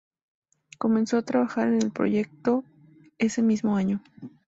[0.79, 2.63] Comenzó a trabajar en el proyecto
[3.19, 4.01] ese mismo año.